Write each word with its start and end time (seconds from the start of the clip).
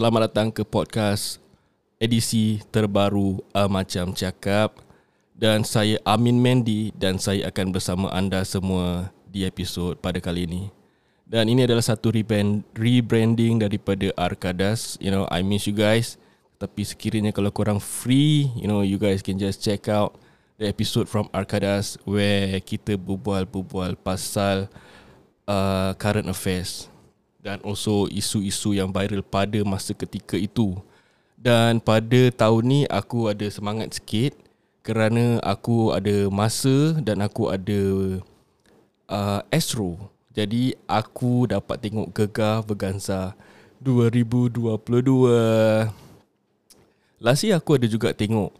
Selamat 0.00 0.32
datang 0.32 0.48
ke 0.48 0.64
podcast 0.64 1.36
edisi 2.00 2.56
terbaru 2.72 3.44
A 3.52 3.68
Macam 3.68 4.16
Cakap. 4.16 4.80
Dan 5.36 5.60
saya 5.60 6.00
Amin 6.08 6.40
Mendy 6.40 6.88
dan 6.96 7.20
saya 7.20 7.52
akan 7.52 7.68
bersama 7.68 8.08
anda 8.08 8.40
semua 8.48 9.12
di 9.28 9.44
episod 9.44 10.00
pada 10.00 10.16
kali 10.16 10.48
ini. 10.48 10.72
Dan 11.28 11.52
ini 11.52 11.68
adalah 11.68 11.84
satu 11.84 12.08
rebrand, 12.16 12.64
rebranding 12.72 13.60
daripada 13.60 14.08
Arkadas. 14.16 14.96
You 15.04 15.12
know, 15.12 15.28
I 15.28 15.44
miss 15.44 15.68
you 15.68 15.76
guys. 15.76 16.16
Tapi 16.56 16.80
sekiranya 16.80 17.36
kalau 17.36 17.52
korang 17.52 17.76
free 17.76 18.48
You 18.56 18.72
know, 18.72 18.80
you 18.80 18.96
guys 18.96 19.20
can 19.20 19.36
just 19.36 19.60
check 19.60 19.84
out 19.84 20.16
the 20.56 20.64
episode 20.64 21.12
from 21.12 21.28
Arkadas 21.28 22.00
Where 22.08 22.56
kita 22.64 22.96
berbual-bual 22.96 24.00
pasal 24.00 24.72
uh, 25.44 25.92
current 26.00 26.32
affairs 26.32 26.88
dan 27.40 27.56
also 27.64 28.04
isu-isu 28.12 28.76
yang 28.76 28.92
viral 28.92 29.24
pada 29.24 29.64
masa 29.64 29.96
ketika 29.96 30.36
itu. 30.36 30.76
Dan 31.40 31.80
pada 31.80 32.28
tahun 32.36 32.62
ni 32.68 32.80
aku 32.84 33.32
ada 33.32 33.48
semangat 33.48 33.96
sikit 33.96 34.36
kerana 34.84 35.40
aku 35.40 35.96
ada 35.96 36.28
masa 36.28 37.00
dan 37.00 37.24
aku 37.24 37.48
ada 37.48 37.80
uh, 39.08 39.40
Astro. 39.48 39.96
Jadi 40.36 40.76
aku 40.84 41.48
dapat 41.48 41.80
tengok 41.80 42.12
Gegar 42.12 42.60
Verganza 42.68 43.32
2022. 43.80 45.88
Last 47.20 47.44
year 47.44 47.56
aku 47.56 47.80
ada 47.80 47.88
juga 47.88 48.12
tengok 48.12 48.52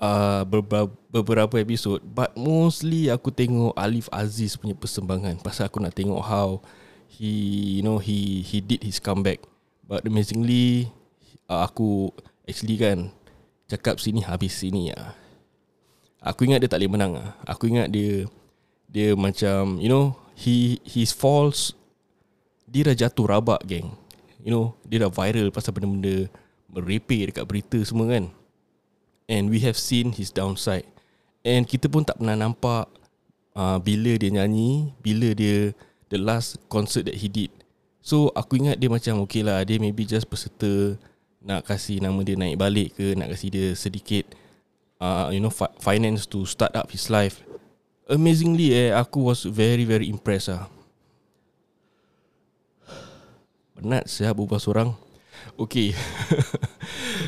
uh, 0.00 0.42
beberapa, 0.48 0.90
beberapa 1.12 1.54
episod 1.60 2.00
but 2.02 2.32
mostly 2.34 3.12
aku 3.12 3.30
tengok 3.30 3.76
Alif 3.76 4.08
Aziz 4.10 4.56
punya 4.56 4.74
persembahan 4.74 5.38
pasal 5.38 5.68
aku 5.68 5.78
nak 5.78 5.94
tengok 5.94 6.20
how 6.24 6.58
he 7.10 7.32
you 7.78 7.82
know 7.82 7.98
he 7.98 8.46
he 8.46 8.62
did 8.62 8.86
his 8.86 9.02
comeback. 9.02 9.42
But 9.90 10.06
amazingly 10.06 10.94
uh, 11.50 11.66
aku 11.66 12.14
actually 12.46 12.78
kan 12.78 13.10
cakap 13.66 13.98
sini 13.98 14.22
habis 14.22 14.54
sini 14.54 14.94
ya 14.94 15.18
aku 16.22 16.46
ingat 16.46 16.62
dia 16.62 16.70
tak 16.70 16.80
boleh 16.84 16.92
menang 16.92 17.12
ah. 17.18 17.34
Aku 17.48 17.66
ingat 17.66 17.88
dia 17.90 18.28
dia 18.86 19.16
macam 19.16 19.80
you 19.80 19.90
know 19.90 20.14
he 20.36 20.78
his 20.86 21.10
falls 21.10 21.74
dia 22.70 22.86
dah 22.86 22.94
jatuh 22.94 23.26
rabak 23.26 23.60
geng. 23.66 23.90
You 24.40 24.52
know 24.54 24.66
dia 24.86 25.02
dah 25.02 25.10
viral 25.10 25.50
pasal 25.50 25.74
benda-benda 25.74 26.30
merepek 26.70 27.34
dekat 27.34 27.44
berita 27.44 27.78
semua 27.82 28.14
kan. 28.14 28.30
And 29.26 29.50
we 29.50 29.62
have 29.66 29.78
seen 29.78 30.14
his 30.14 30.30
downside. 30.30 30.86
And 31.42 31.64
kita 31.64 31.86
pun 31.86 32.04
tak 32.04 32.18
pernah 32.20 32.36
nampak 32.36 32.90
uh, 33.54 33.78
bila 33.80 34.18
dia 34.18 34.30
nyanyi 34.30 34.92
bila 35.00 35.32
dia 35.32 35.72
the 36.10 36.18
last 36.18 36.58
concert 36.68 37.06
that 37.06 37.16
he 37.16 37.30
did. 37.30 37.50
So 38.00 38.32
aku 38.32 38.58
ingat 38.58 38.80
dia 38.80 38.88
macam 38.88 39.20
okay 39.24 39.44
lah 39.44 39.60
Dia 39.64 39.76
maybe 39.76 40.08
just 40.08 40.24
peserta 40.24 40.96
Nak 41.40 41.68
kasih 41.68 42.00
nama 42.00 42.20
dia 42.24 42.36
naik 42.36 42.56
balik 42.56 42.96
ke 42.96 43.12
Nak 43.12 43.36
kasih 43.36 43.48
dia 43.52 43.66
sedikit 43.76 44.24
uh, 45.00 45.28
You 45.28 45.40
know 45.40 45.52
Finance 45.80 46.24
to 46.32 46.48
start 46.48 46.72
up 46.76 46.88
his 46.88 47.12
life. 47.12 47.44
Amazingly 48.08 48.72
eh 48.72 48.90
Aku 48.96 49.28
was 49.28 49.44
very 49.44 49.84
very 49.84 50.08
impressed 50.08 50.48
lah 50.48 50.66
Penat 53.76 54.08
saya 54.08 54.32
berubah 54.32 54.60
seorang 54.60 54.96
Okay. 55.60 55.92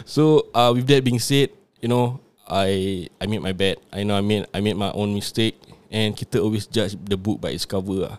So 0.09 0.49
uh, 0.57 0.73
with 0.73 0.89
that 0.89 1.05
being 1.05 1.21
said 1.21 1.53
You 1.85 1.93
know 1.93 2.17
I 2.49 3.07
I 3.21 3.29
made 3.29 3.45
my 3.45 3.53
bad 3.53 3.77
I 3.93 4.09
know 4.09 4.17
I 4.17 4.25
made 4.25 4.49
I 4.57 4.65
made 4.65 4.77
my 4.77 4.93
own 4.97 5.13
mistake. 5.13 5.61
And 5.93 6.17
kita 6.17 6.41
always 6.41 6.65
judge 6.65 6.97
the 6.97 7.21
book 7.21 7.45
by 7.45 7.53
its 7.53 7.69
cover 7.69 8.09
lah 8.09 8.17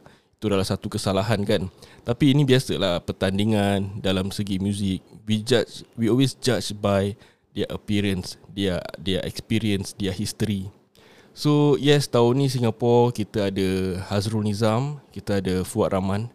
adalah 0.52 0.68
satu 0.68 0.92
kesalahan 0.92 1.44
kan? 1.44 1.72
Tapi 2.04 2.36
ini 2.36 2.44
biasalah 2.44 3.04
pertandingan 3.04 4.04
dalam 4.04 4.31
segi 4.31 4.59
muzik. 4.59 5.04
We 5.24 5.44
judge 5.44 5.88
we 5.96 6.08
always 6.12 6.36
judge 6.36 6.76
by 6.76 7.16
their 7.54 7.70
appearance 7.70 8.36
their 8.52 8.81
their 8.98 9.22
experience 9.24 9.94
their 9.96 10.12
history. 10.12 10.68
So 11.34 11.80
yes 11.81 12.06
tahun 12.09 12.44
ni 12.44 12.48
Singapore 12.50 13.14
kita 13.16 13.50
ada 13.50 14.02
Hazrul 14.09 14.46
Nizam 14.46 15.02
kita 15.14 15.40
ada 15.40 15.62
Fuad 15.66 15.94
Rahman. 15.94 16.30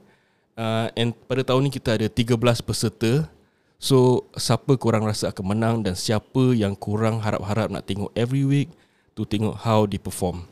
Uh, 0.59 0.91
and 0.99 1.15
pada 1.31 1.47
tahun 1.47 1.69
ni 1.69 1.71
kita 1.71 1.95
ada 1.95 2.07
13 2.11 2.35
peserta. 2.67 3.31
So 3.79 4.27
siapa 4.35 4.75
korang 4.75 5.07
rasa 5.07 5.31
akan 5.31 5.55
menang 5.55 5.77
dan 5.87 5.95
siapa 5.95 6.51
yang 6.51 6.75
kurang 6.75 7.23
harap-harap 7.23 7.71
nak 7.71 7.87
tengok 7.87 8.11
every 8.19 8.43
week 8.43 8.75
to 9.15 9.23
tengok 9.23 9.55
how 9.55 9.87
they 9.87 10.03
perform. 10.03 10.51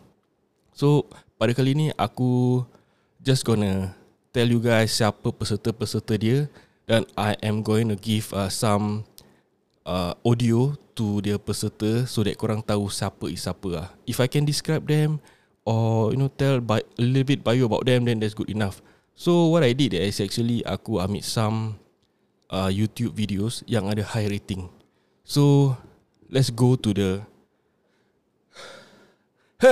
So 0.71 1.11
pada 1.41 1.50
kali 1.53 1.75
ni 1.75 1.87
aku 1.99 2.62
just 3.26 3.42
gonna 3.42 3.91
tell 4.31 4.47
you 4.47 4.62
guys 4.62 4.94
siapa 4.94 5.34
peserta-peserta 5.34 6.14
dia 6.14 6.47
dan 6.87 7.03
I 7.19 7.34
am 7.42 7.66
going 7.66 7.91
to 7.91 7.98
give 7.98 8.31
uh, 8.31 8.47
some 8.47 9.03
uh, 9.82 10.14
audio 10.22 10.78
to 10.94 11.19
dia 11.19 11.34
peserta 11.34 12.06
so 12.06 12.22
that 12.22 12.38
korang 12.38 12.62
tahu 12.62 12.87
siapa 12.87 13.26
is 13.26 13.42
siapa 13.42 13.66
lah. 13.66 13.88
If 14.06 14.22
I 14.22 14.31
can 14.31 14.47
describe 14.47 14.87
them 14.87 15.19
or 15.66 16.14
you 16.14 16.19
know 16.22 16.31
tell 16.31 16.62
by, 16.62 16.87
a 16.87 17.03
little 17.03 17.26
bit 17.26 17.42
bio 17.42 17.66
about 17.66 17.82
them 17.91 18.06
then 18.06 18.22
that's 18.22 18.38
good 18.38 18.47
enough. 18.47 18.78
So 19.19 19.50
what 19.50 19.66
I 19.66 19.75
did 19.75 19.98
is 19.98 20.22
actually 20.22 20.62
aku 20.62 21.03
ambil 21.03 21.26
some 21.26 21.82
uh, 22.47 22.70
YouTube 22.70 23.19
videos 23.19 23.66
yang 23.66 23.91
ada 23.91 24.06
high 24.06 24.31
rating. 24.31 24.70
So 25.26 25.75
let's 26.31 26.54
go 26.54 26.78
to 26.78 26.91
the. 26.94 27.10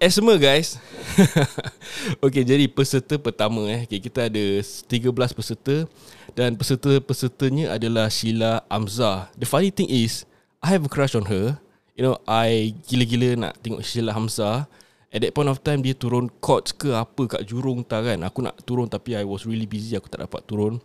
Asthma 0.00 0.36
guys. 0.36 0.76
Okay 2.24 2.44
jadi 2.44 2.68
peserta 2.68 3.16
pertama 3.16 3.64
eh. 3.72 3.88
Okay, 3.88 4.00
Kita 4.00 4.28
ada 4.28 4.44
13 4.60 5.12
peserta. 5.32 5.88
Dan 6.36 6.52
peserta-pesertanya 6.60 7.72
adalah 7.72 8.12
Sheila 8.12 8.60
Hamzah 8.68 9.32
The 9.40 9.48
funny 9.48 9.72
thing 9.72 9.88
is 9.88 10.28
I 10.60 10.76
have 10.76 10.84
a 10.84 10.90
crush 10.92 11.16
on 11.16 11.24
her. 11.32 11.56
You 11.96 12.04
know 12.04 12.20
I 12.28 12.76
gila-gila 12.84 13.40
nak 13.40 13.56
tengok 13.64 13.80
Sheila 13.80 14.12
Hamzah 14.12 14.68
At 15.08 15.24
that 15.24 15.32
point 15.32 15.48
of 15.48 15.64
time 15.64 15.80
Dia 15.80 15.96
turun 15.96 16.28
chords 16.44 16.76
ke 16.76 16.92
apa 16.92 17.24
kat 17.24 17.48
jurung 17.48 17.80
tak 17.80 18.04
kan? 18.04 18.20
Aku 18.28 18.44
nak 18.44 18.60
turun 18.68 18.84
tapi 18.84 19.16
I 19.16 19.24
was 19.24 19.48
really 19.48 19.64
busy. 19.64 19.96
Aku 19.96 20.12
tak 20.12 20.28
dapat 20.28 20.44
turun. 20.44 20.82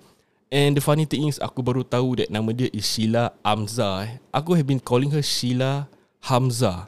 And 0.48 0.76
the 0.76 0.84
funny 0.84 1.04
thing 1.04 1.28
is 1.28 1.36
Aku 1.44 1.60
baru 1.60 1.84
tahu 1.84 2.24
that 2.24 2.32
nama 2.32 2.56
dia 2.56 2.72
is 2.72 2.88
Sheila 2.88 3.36
Hamzah 3.44 4.08
eh. 4.08 4.12
Aku 4.32 4.56
have 4.56 4.68
been 4.68 4.80
calling 4.80 5.12
her 5.12 5.24
Sheila 5.24 5.92
Hamzah. 6.24 6.88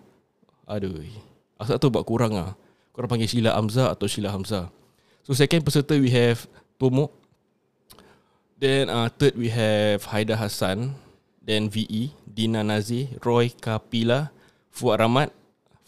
Aduh 0.64 1.04
Aku 1.62 1.70
tak 1.74 1.80
tahu 1.80 1.92
buat 1.94 2.06
kurang 2.06 2.34
lah 2.34 2.58
Korang 2.94 3.10
panggil 3.10 3.26
Sheila 3.26 3.58
Hamzah 3.58 3.90
atau 3.90 4.06
Sheila 4.06 4.30
Hamzah. 4.30 4.70
So 5.26 5.34
second 5.34 5.66
peserta 5.66 5.98
we 5.98 6.14
have 6.14 6.46
Tomo 6.78 7.10
Then 8.62 8.88
uh, 8.88 9.10
third 9.10 9.34
we 9.34 9.50
have 9.50 10.06
Haida 10.06 10.38
Hassan. 10.38 10.94
Then 11.44 11.68
VE 11.68 12.14
Dina 12.24 12.62
Nazir 12.64 13.12
Roy 13.20 13.50
Kapila 13.50 14.30
Fuad 14.70 15.02
Rahmat. 15.02 15.34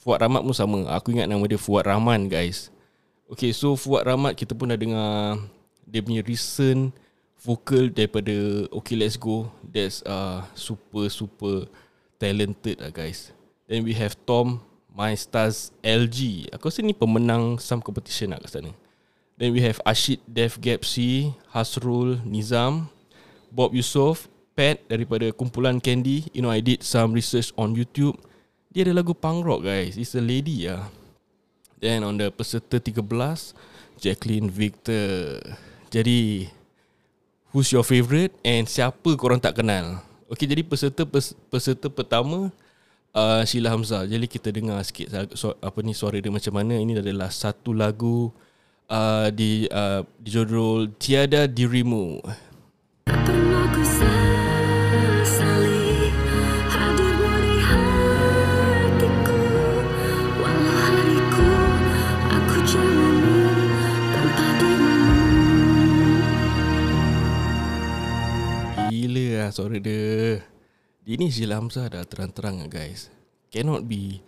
Fuad 0.02 0.20
Rahmat 0.20 0.42
pun 0.44 0.52
sama. 0.58 0.78
Aku 0.98 1.14
ingat 1.14 1.30
nama 1.30 1.46
dia 1.46 1.62
Fuad 1.62 1.86
Rahman 1.86 2.26
guys. 2.26 2.74
Okay 3.30 3.54
so 3.54 3.78
Fuad 3.78 4.04
Rahmat 4.10 4.34
kita 4.34 4.58
pun 4.58 4.74
dah 4.74 4.78
dengar 4.78 5.40
Dia 5.86 6.02
punya 6.02 6.26
recent 6.26 6.90
vocal 7.38 7.94
daripada 7.94 8.34
Okay 8.82 8.98
Let's 8.98 9.16
Go. 9.16 9.54
That's 9.62 10.02
uh, 10.02 10.42
super 10.58 11.06
super 11.14 11.70
talented 12.18 12.82
lah 12.82 12.90
guys. 12.90 13.30
Then 13.70 13.86
we 13.86 13.94
have 13.94 14.18
Tom 14.26 14.60
My 14.96 15.12
Stars 15.20 15.76
LG 15.84 16.48
Aku 16.56 16.72
rasa 16.72 16.80
ni 16.80 16.96
pemenang 16.96 17.60
Some 17.60 17.84
competition 17.84 18.32
lah 18.32 18.40
kat 18.40 18.58
sana. 18.58 18.72
Then 19.36 19.52
we 19.52 19.60
have 19.60 19.84
Ashid 19.84 20.24
Dev 20.24 20.56
Gapsi 20.64 21.36
Hasrul 21.52 22.24
Nizam 22.24 22.88
Bob 23.52 23.76
Yusof 23.76 24.32
Pat 24.56 24.80
daripada 24.88 25.28
kumpulan 25.36 25.84
Candy. 25.84 26.24
You 26.32 26.40
know 26.40 26.48
I 26.48 26.64
did 26.64 26.80
some 26.80 27.12
research 27.12 27.52
on 27.60 27.76
YouTube. 27.76 28.16
Dia 28.72 28.88
ada 28.88 28.96
lagu 28.96 29.12
punk 29.12 29.44
rock 29.44 29.68
guys. 29.68 30.00
It's 30.00 30.16
a 30.16 30.24
lady 30.24 30.72
lah 30.72 30.88
Then 31.84 32.08
on 32.08 32.16
the 32.16 32.32
peserta 32.32 32.80
13 32.80 32.96
Jacqueline 34.00 34.48
Victor. 34.48 35.44
Jadi 35.92 36.48
Who's 37.52 37.76
your 37.76 37.84
favourite 37.84 38.32
And 38.48 38.64
siapa 38.64 39.12
korang 39.20 39.44
tak 39.44 39.60
kenal? 39.60 40.00
Okay 40.32 40.48
jadi 40.48 40.64
peserta 40.64 41.04
peserta 41.52 41.92
pertama 41.92 42.48
uh, 43.16 43.42
Sheila 43.48 43.72
Hamzah. 43.72 44.04
Jadi 44.06 44.28
kita 44.28 44.52
dengar 44.52 44.84
sikit 44.84 45.32
so, 45.34 45.56
apa 45.64 45.80
ni 45.80 45.96
suara 45.96 46.20
dia 46.20 46.30
macam 46.30 46.54
mana. 46.54 46.76
Ini 46.76 47.00
adalah 47.00 47.32
satu 47.32 47.72
lagu 47.72 48.30
uh, 48.92 49.32
di 49.32 49.66
uh, 49.72 50.04
dijudul 50.20 50.94
Tiada 51.00 51.48
Dirimu. 51.48 52.20
Pernah 53.08 53.66
ku 53.72 53.82
lah 69.46 69.54
suara 69.54 69.78
dia 69.78 70.42
dia 71.06 71.22
ni 71.22 71.30
Sheila 71.30 71.62
Hamzah 71.62 71.86
dah 71.86 72.02
terang-terang 72.02 72.66
guys. 72.66 73.14
Cannot 73.54 73.86
be 73.86 74.26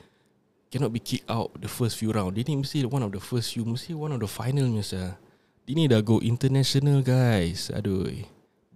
Cannot 0.68 0.92
be 0.92 1.00
kicked 1.00 1.26
out 1.32 1.56
the 1.58 1.72
first 1.72 1.98
few 1.98 2.14
round. 2.14 2.38
Dia 2.38 2.46
ni 2.46 2.62
mesti 2.62 2.86
one 2.86 3.02
of 3.02 3.10
the 3.10 3.24
first 3.24 3.56
few 3.56 3.66
Mesti 3.66 3.98
one 3.98 4.14
of 4.14 4.22
the 4.22 4.30
final 4.30 4.70
mesti 4.70 5.18
Dia 5.66 5.74
ni 5.74 5.90
dah 5.90 6.06
go 6.06 6.22
international 6.22 7.02
guys. 7.02 7.74
Aduh. 7.74 8.14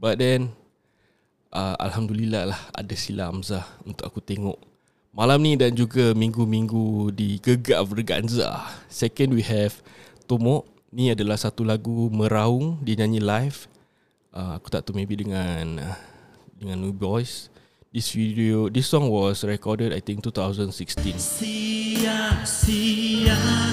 But 0.02 0.18
then 0.18 0.56
uh, 1.54 1.78
Alhamdulillah 1.78 2.50
lah 2.50 2.62
Ada 2.74 2.96
Sila 2.98 3.30
Hamzah 3.30 3.68
Untuk 3.86 4.02
aku 4.02 4.18
tengok 4.18 4.58
Malam 5.14 5.46
ni 5.46 5.54
dan 5.60 5.78
juga 5.78 6.16
minggu-minggu 6.18 7.14
di 7.14 7.38
Gegap 7.38 7.86
Verganza 7.86 8.66
Second 8.90 9.38
we 9.38 9.46
have 9.46 9.78
Tomok 10.26 10.66
Ni 10.90 11.14
adalah 11.14 11.38
satu 11.38 11.62
lagu 11.62 12.10
Meraung. 12.10 12.82
Dia 12.82 13.04
nyanyi 13.04 13.22
live. 13.22 13.70
Uh, 14.34 14.58
Aku 14.58 14.74
tak 14.74 14.88
tahu 14.88 14.98
maybe 14.98 15.22
dengan 15.22 15.78
uh, 15.78 15.96
Dengan 16.58 16.82
New 16.82 16.96
Boys 16.96 17.51
This 17.92 18.16
video 18.16 18.72
This 18.72 18.88
song 18.88 19.12
was 19.12 19.44
recorded 19.44 19.92
I 19.92 20.00
think 20.00 20.24
2016 20.24 21.20
Sia-sia 21.20 22.56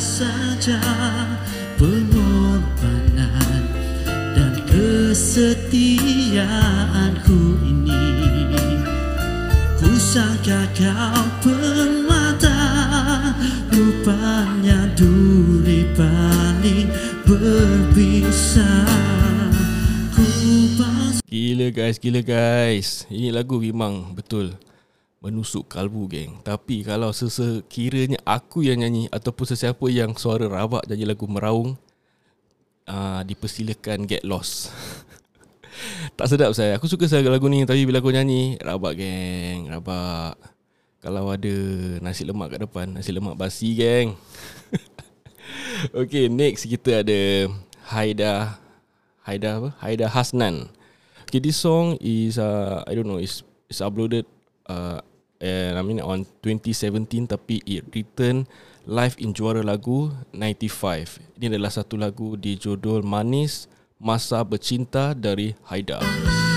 saja 0.03 0.83
pengorbanan 1.79 3.63
dan 4.35 4.59
kesetiaanku 4.67 7.63
ini. 7.63 8.11
Ku 9.79 9.95
sangka 9.95 10.67
kau 10.75 11.23
permata 11.39 12.59
Rupanya 13.71 14.91
duri 14.99 15.87
paling 15.95 16.91
pas 17.23 18.19
Gila 21.59 21.75
guys, 21.75 21.99
gila 21.99 22.23
guys. 22.23 22.89
Ini 23.11 23.35
lagu 23.35 23.59
memang 23.59 24.15
betul 24.15 24.55
menusuk 25.19 25.67
kalbu 25.67 26.07
geng. 26.07 26.39
Tapi 26.47 26.87
kalau 26.87 27.11
sesekiranya 27.11 28.15
aku 28.23 28.63
yang 28.63 28.79
nyanyi 28.79 29.11
ataupun 29.11 29.43
sesiapa 29.43 29.83
yang 29.91 30.15
suara 30.15 30.47
rabak 30.47 30.87
nyanyi 30.87 31.11
lagu 31.11 31.27
meraung 31.27 31.75
uh, 32.87 33.27
dipersilakan 33.27 34.07
get 34.07 34.23
lost. 34.23 34.71
tak 36.15 36.31
sedap 36.31 36.55
saya. 36.55 36.79
Aku 36.79 36.87
suka 36.87 37.11
saya 37.11 37.27
lagu 37.27 37.51
ni 37.51 37.67
tapi 37.67 37.83
bila 37.91 37.99
aku 37.99 38.15
nyanyi 38.15 38.55
rabak 38.63 38.95
geng, 38.95 39.67
rabak. 39.67 40.39
Kalau 41.03 41.27
ada 41.27 41.57
nasi 41.99 42.23
lemak 42.23 42.55
kat 42.55 42.71
depan, 42.71 42.87
nasi 42.95 43.11
lemak 43.11 43.35
basi 43.35 43.75
geng. 43.75 44.15
okay, 46.07 46.31
next 46.31 46.71
kita 46.71 47.03
ada 47.03 47.51
Haida 47.91 48.63
Haida 49.27 49.59
apa? 49.59 49.69
Haida 49.83 50.07
Hasnan. 50.07 50.79
Okay, 51.29 51.45
this 51.45 51.61
song 51.61 52.01
is 52.01 52.41
uh, 52.41 52.81
I 52.89 52.97
don't 52.97 53.05
know, 53.05 53.21
is 53.21 53.45
is 53.69 53.85
uploaded 53.85 54.25
uh, 54.65 55.05
and 55.37 55.77
I 55.77 55.85
mean 55.85 56.01
on 56.01 56.25
2017 56.41 57.29
tapi 57.29 57.61
it 57.69 57.85
written 57.93 58.49
live 58.89 59.13
in 59.21 59.37
juara 59.37 59.61
lagu 59.61 60.09
95. 60.33 61.21
Ini 61.37 61.53
adalah 61.53 61.69
satu 61.69 62.01
lagu 62.01 62.33
di 62.41 62.57
judul 62.57 63.05
Manis 63.05 63.69
Masa 64.01 64.41
Bercinta 64.41 65.13
dari 65.13 65.53
Haida. 65.69 66.01
Teriknya 66.01 66.48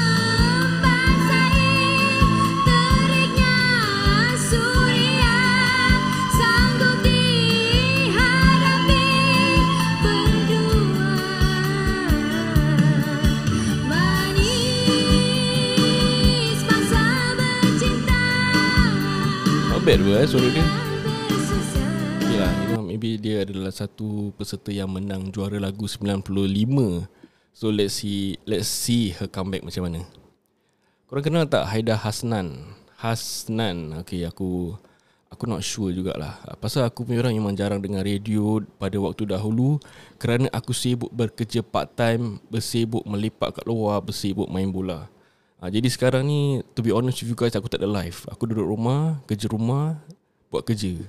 bad 19.92 20.08
pun 20.08 20.16
eh 20.16 20.24
suara 20.24 20.48
dia. 20.48 20.66
bersisa. 21.28 21.84
Okay 22.24 22.38
lah, 22.40 22.52
you 22.64 22.68
know, 22.72 22.80
maybe 22.80 23.20
dia 23.20 23.44
adalah 23.44 23.76
satu 23.76 24.32
peserta 24.40 24.72
yang 24.72 24.88
menang 24.88 25.36
juara 25.36 25.60
lagu 25.60 25.84
95. 25.84 26.24
So 27.52 27.68
let's 27.68 28.00
see 28.00 28.40
let's 28.48 28.72
see 28.72 29.12
her 29.20 29.28
comeback 29.28 29.68
macam 29.68 29.92
mana. 29.92 30.08
Korang 31.12 31.28
kenal 31.28 31.44
tak 31.44 31.68
Haida 31.68 32.00
Hasnan? 32.00 32.72
Hasnan. 33.04 34.00
Okay, 34.08 34.24
aku 34.24 34.80
aku 35.28 35.44
not 35.44 35.60
sure 35.60 35.92
jugalah. 35.92 36.40
Pasal 36.64 36.88
aku 36.88 37.04
punya 37.04 37.20
orang 37.28 37.36
memang 37.36 37.60
jarang 37.60 37.84
dengar 37.84 38.08
radio 38.08 38.64
pada 38.80 38.96
waktu 38.96 39.28
dahulu 39.28 39.76
kerana 40.16 40.48
aku 40.56 40.72
sibuk 40.72 41.12
bekerja 41.12 41.60
part 41.68 41.92
time, 42.00 42.40
bersibuk 42.48 43.04
melipat 43.04 43.60
kat 43.60 43.68
luar, 43.68 44.00
bersibuk 44.00 44.48
main 44.48 44.72
bola. 44.72 45.12
Ha, 45.62 45.70
jadi 45.70 45.94
sekarang 45.94 46.26
ni 46.26 46.66
to 46.74 46.82
be 46.82 46.90
honest 46.90 47.22
with 47.22 47.30
you 47.30 47.38
guys 47.38 47.54
aku 47.54 47.70
tak 47.70 47.86
ada 47.86 47.90
live. 47.90 48.26
Aku 48.34 48.50
duduk 48.50 48.66
rumah, 48.66 49.22
kerja 49.30 49.46
rumah, 49.46 50.02
buat 50.50 50.66
kerja. 50.66 51.06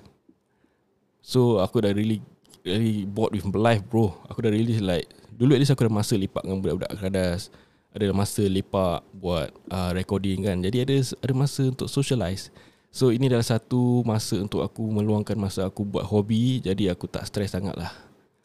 So 1.24 1.56
aku 1.64 1.80
dah 1.80 1.96
really 1.96 2.20
really 2.60 3.08
bored 3.08 3.32
with 3.32 3.48
life 3.56 3.80
bro. 3.88 4.12
Aku 4.28 4.44
dah 4.44 4.52
really 4.52 4.76
like 4.76 5.08
dulu 5.32 5.56
at 5.56 5.64
least 5.64 5.72
aku 5.72 5.88
ada 5.88 5.94
masa 5.96 6.20
lepak 6.20 6.44
dengan 6.44 6.60
budak-budak 6.60 6.92
keradas. 7.00 7.48
Ada 7.96 8.12
masa 8.12 8.44
lepak 8.44 9.00
buat 9.16 9.48
uh, 9.72 9.96
recording 9.96 10.44
kan. 10.44 10.60
Jadi 10.60 10.84
ada 10.84 11.00
ada 11.00 11.32
masa 11.32 11.72
untuk 11.72 11.88
socialize. 11.88 12.52
So 12.92 13.08
ini 13.08 13.32
adalah 13.32 13.48
satu 13.48 14.04
masa 14.04 14.36
untuk 14.36 14.60
aku 14.60 14.84
meluangkan 14.84 15.32
masa 15.40 15.64
aku 15.64 15.80
buat 15.80 16.04
hobi. 16.04 16.60
Jadi 16.60 16.92
aku 16.92 17.08
tak 17.08 17.24
stres 17.24 17.56
sangat 17.56 17.72
lah. 17.72 17.88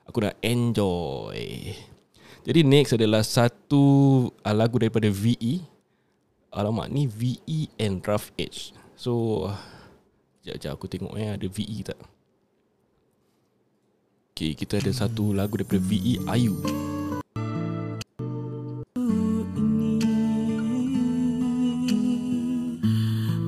Aku 0.08 0.24
nak 0.24 0.40
enjoy. 0.40 1.76
Jadi 2.48 2.64
next 2.64 2.96
adalah 2.96 3.28
satu 3.28 3.84
uh, 4.40 4.56
lagu 4.56 4.80
daripada 4.80 5.12
VE. 5.12 5.76
Alamak 6.58 6.90
ni 6.90 7.06
VE 7.06 7.70
and 7.78 8.02
Rough 8.02 8.34
Edge. 8.34 8.74
So 8.98 9.46
Sekejap-sekejap 10.48 10.80
aku 10.80 10.88
tengok 10.88 11.14
eh 11.20 11.28
ada 11.36 11.44
VE 11.44 11.84
tak. 11.84 12.00
Okay, 14.32 14.56
kita 14.56 14.80
ada 14.80 14.96
satu 14.96 15.36
lagu 15.36 15.60
daripada 15.60 15.84
VE 15.84 16.24
Ayu. 16.24 16.56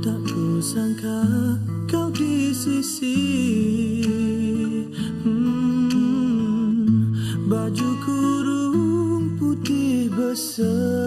Tak 0.04 0.20
kusangka 0.28 1.24
kau 1.88 2.12
di 2.12 2.52
sisi 2.52 3.16
hmm, 5.24 5.88
Baju 7.48 7.90
kurung 8.04 9.40
putih 9.40 10.12
berseri 10.12 10.99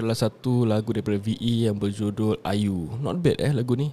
adalah 0.00 0.16
satu 0.16 0.64
lagu 0.64 0.96
daripada 0.96 1.20
VE 1.20 1.68
yang 1.68 1.76
berjudul 1.76 2.40
Ayu. 2.40 2.88
Not 2.98 3.20
bad 3.20 3.36
eh 3.38 3.52
lagu 3.52 3.76
ni. 3.76 3.92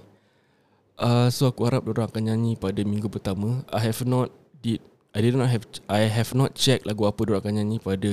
Uh, 1.00 1.28
so 1.32 1.48
aku 1.48 1.64
harap 1.64 1.84
orang 1.88 2.08
akan 2.08 2.22
nyanyi 2.32 2.56
pada 2.56 2.80
minggu 2.84 3.08
pertama. 3.12 3.64
I 3.72 3.80
have 3.84 4.04
not 4.08 4.32
did 4.60 4.80
I 5.12 5.20
did 5.24 5.36
not 5.36 5.48
have 5.48 5.64
I 5.88 6.08
have 6.08 6.36
not 6.36 6.56
check 6.56 6.84
lagu 6.84 7.08
apa 7.08 7.24
orang 7.24 7.40
akan 7.40 7.52
nyanyi 7.56 7.76
pada 7.80 8.12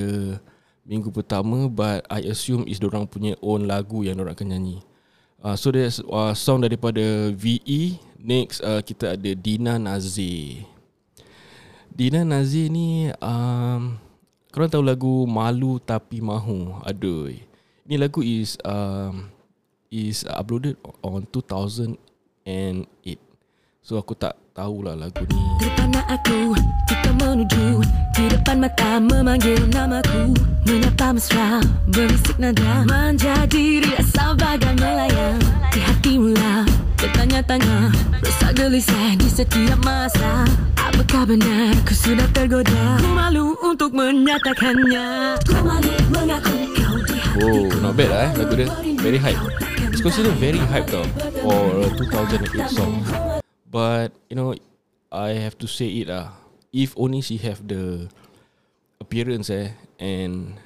minggu 0.88 1.12
pertama 1.12 1.68
but 1.68 2.04
I 2.08 2.24
assume 2.32 2.64
is 2.64 2.80
orang 2.80 3.04
punya 3.04 3.36
own 3.44 3.68
lagu 3.68 4.04
yang 4.04 4.20
orang 4.20 4.32
akan 4.32 4.48
nyanyi. 4.56 4.78
Uh, 5.38 5.54
so 5.54 5.68
there's 5.68 6.00
uh, 6.08 6.32
song 6.32 6.64
daripada 6.64 7.32
VE. 7.36 8.00
Next 8.18 8.64
uh, 8.64 8.80
kita 8.82 9.14
ada 9.14 9.30
Dina 9.36 9.76
Nazir. 9.76 10.66
Dina 11.98 12.22
Nazir 12.22 12.70
ni 12.70 13.10
um, 13.18 13.98
Korang 14.54 14.70
tahu 14.70 14.86
lagu 14.86 15.26
Malu 15.26 15.82
Tapi 15.82 16.22
Mahu 16.22 16.78
Aduh 16.86 17.47
Ini 17.88 17.96
lagu 18.04 18.20
is 18.20 18.60
um, 18.68 19.32
Is 19.88 20.20
uploaded 20.28 20.76
on 21.00 21.24
2008 21.32 21.96
So 23.80 23.96
aku 23.96 24.12
tak 24.12 24.36
tahulah 24.52 24.92
lagu 24.92 25.24
ni. 25.24 25.40
Terpana 25.56 26.04
aku, 26.12 26.52
kita 26.84 27.08
menuju. 27.16 27.80
Di 28.12 28.28
depan 28.28 28.60
mata 28.60 29.00
memanggil 29.00 29.64
namaku. 29.72 30.36
Menyapa 30.68 31.16
mesra, 31.16 31.64
berisik 31.88 32.36
nada 32.36 32.84
Manja 32.84 33.48
diri 33.48 33.96
bagai 34.12 34.76
melayang 34.76 35.40
Di 35.72 35.80
hati 35.80 36.20
mula, 36.20 36.68
bertanya-tanya. 37.00 37.88
Rasa 38.20 38.52
gelisah 38.52 39.16
di 39.16 39.28
setiap 39.32 39.80
masa. 39.80 40.44
Apakah 40.76 41.24
benar 41.24 41.72
ku 41.88 41.96
sudah 41.96 42.28
tergoda? 42.36 43.00
Ku 43.00 43.08
malu 43.16 43.56
untuk 43.64 43.96
menyatakannya. 43.96 45.40
Ku 45.48 45.56
malu 45.64 45.96
mengaku 46.12 46.77
Oh 47.38 47.70
not 47.78 47.94
bad 47.94 48.10
lah 48.10 48.20
eh 48.26 48.32
lagu 48.34 48.54
dia. 48.58 48.66
Very 48.98 49.18
hype. 49.22 49.38
It's 49.94 50.02
considered 50.02 50.34
very 50.42 50.58
hype 50.58 50.90
tau 50.90 51.06
For 51.38 51.86
a 51.86 51.90
2008 51.94 52.66
song. 52.66 52.98
But 53.70 54.10
you 54.26 54.34
know 54.34 54.58
I 55.14 55.38
have 55.38 55.54
to 55.62 55.70
say 55.70 56.02
it 56.02 56.10
lah. 56.10 56.34
If 56.74 56.98
only 56.98 57.22
she 57.22 57.38
have 57.46 57.62
the 57.62 58.10
Appearance 58.98 59.48
eh 59.54 59.72
And 59.96 60.58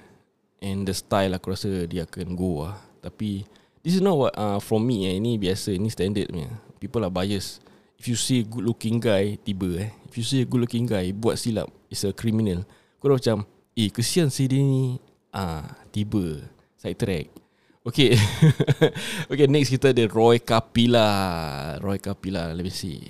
And 0.58 0.88
the 0.88 0.96
style 0.96 1.36
aku 1.36 1.52
rasa 1.52 1.84
dia 1.86 2.08
akan 2.08 2.34
go 2.34 2.66
lah 2.66 2.80
Tapi 3.04 3.44
This 3.84 3.98
is 3.98 4.02
not 4.02 4.16
what 4.18 4.32
uh, 4.34 4.58
From 4.58 4.88
me 4.88 5.06
eh. 5.06 5.20
Ini 5.20 5.38
biasa 5.38 5.76
Ini 5.76 5.86
standard 5.92 6.32
punya. 6.32 6.50
People 6.82 7.04
are 7.06 7.12
biased. 7.12 7.62
If 8.00 8.10
you 8.10 8.18
see 8.18 8.42
a 8.42 8.46
good 8.48 8.66
looking 8.66 8.98
guy 8.98 9.38
Tiba 9.44 9.78
eh. 9.78 9.90
If 10.08 10.18
you 10.18 10.24
see 10.26 10.42
a 10.42 10.48
good 10.48 10.64
looking 10.64 10.88
guy 10.88 11.12
Buat 11.14 11.38
silap 11.38 11.70
Is 11.92 12.02
a 12.02 12.10
criminal. 12.10 12.66
Kau 12.98 13.12
dah 13.12 13.20
macam 13.20 13.46
Eh 13.76 13.92
kesian 13.92 14.28
sih 14.32 14.50
dia 14.50 14.60
ni. 14.60 14.98
Ah, 15.32 15.64
tiba 15.88 16.44
side 16.82 16.98
track. 16.98 17.30
Okay. 17.86 18.18
okay, 19.30 19.46
next 19.46 19.70
kita 19.70 19.94
ada 19.94 20.02
Roy 20.10 20.42
Kapila. 20.42 21.06
Roy 21.78 22.02
Kapila, 22.02 22.50
let 22.50 22.66
me 22.66 22.74
see. 22.74 23.06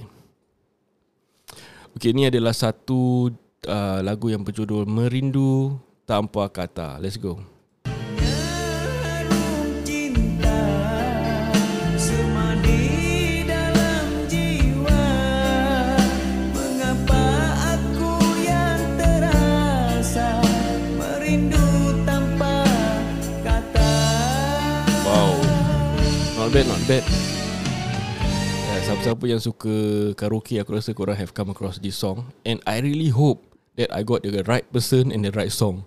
Okay, 1.97 2.13
ni 2.13 2.29
adalah 2.29 2.57
satu 2.57 3.33
uh, 3.69 4.01
lagu 4.01 4.29
yang 4.33 4.45
berjudul 4.45 4.85
Merindu 4.85 5.77
Tanpa 6.05 6.49
Kata. 6.53 7.01
Let's 7.01 7.17
go. 7.17 7.52
Bad, 26.63 26.71
not 26.71 26.83
bad. 26.87 27.05
Ya, 28.71 28.75
siapa-siapa 28.87 29.25
yang 29.27 29.43
suka 29.43 29.75
karaoke 30.15 30.63
aku 30.63 30.79
rasa 30.79 30.95
korang 30.95 31.19
have 31.19 31.35
come 31.35 31.51
across 31.51 31.83
this 31.83 31.99
song 31.99 32.31
and 32.47 32.63
I 32.63 32.79
really 32.79 33.11
hope 33.11 33.43
that 33.75 33.91
I 33.91 34.07
got 34.07 34.23
the 34.23 34.47
right 34.47 34.63
person 34.71 35.11
and 35.11 35.27
the 35.27 35.35
right 35.35 35.51
song. 35.51 35.83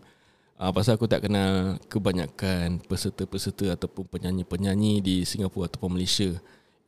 Uh, 0.59 0.75
pasal 0.75 0.99
aku 0.99 1.07
tak 1.07 1.27
kenal 1.27 1.79
kebanyakan 1.87 2.83
peserta-peserta 2.91 3.75
ataupun 3.75 4.07
penyanyi-penyanyi 4.07 4.99
di 4.99 5.15
Singapura 5.23 5.71
ataupun 5.71 5.95
Malaysia. 5.95 6.35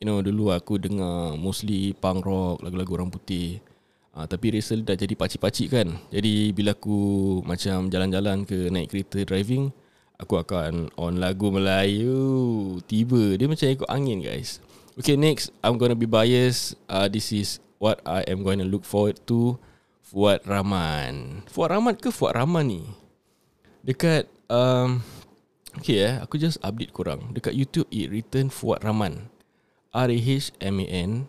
You 0.04 0.06
know 0.08 0.20
dulu 0.20 0.52
aku 0.52 0.80
dengar 0.84 1.40
mostly 1.40 1.96
punk 1.96 2.28
rock, 2.28 2.60
lagu-lagu 2.64 2.92
orang 3.00 3.08
putih. 3.08 3.64
Uh, 4.12 4.28
tapi 4.28 4.52
recently 4.52 4.84
dah 4.84 5.00
jadi 5.00 5.16
pacik-pacik 5.16 5.68
kan. 5.72 5.88
Jadi 6.12 6.52
bila 6.52 6.76
aku 6.76 7.40
macam 7.48 7.88
jalan-jalan 7.88 8.44
ke 8.44 8.68
naik 8.68 8.92
kereta 8.92 9.24
driving, 9.24 9.72
aku 10.18 10.42
akan 10.42 10.94
on 10.98 11.22
lagu 11.22 11.50
Melayu. 11.50 12.78
Tiba 12.86 13.38
dia 13.38 13.50
macam 13.50 13.70
ikut 13.70 13.90
angin 13.90 14.22
guys. 14.22 14.62
Okay 14.98 15.14
next 15.14 15.54
I'm 15.62 15.78
gonna 15.78 15.98
be 15.98 16.10
biased. 16.10 16.78
Uh, 16.90 17.06
this 17.06 17.30
is 17.30 17.62
what 17.78 18.02
I 18.06 18.26
am 18.26 18.42
going 18.42 18.58
to 18.62 18.68
look 18.68 18.84
forward 18.86 19.22
to. 19.30 19.58
Fuad 20.08 20.48
Rahman. 20.48 21.44
Fuad 21.52 21.76
Rahman 21.76 22.00
ke 22.00 22.10
Fuad 22.16 22.34
Rahman 22.40 22.66
ni? 22.72 22.84
Dekat 23.84 24.32
um, 24.48 25.04
Okay 25.76 26.00
eh 26.00 26.16
Aku 26.24 26.40
just 26.40 26.64
update 26.64 26.96
korang 26.96 27.36
Dekat 27.36 27.52
YouTube 27.52 27.92
It 27.92 28.08
written 28.08 28.48
Fuad 28.48 28.88
Rahman 28.88 29.28
R-A-H-M-A-N 29.92 31.28